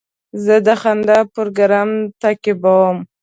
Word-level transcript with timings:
زه 0.43 0.55
د 0.65 0.67
خندا 0.81 1.19
پروګرام 1.35 1.89
تعقیبوم. 2.21 2.97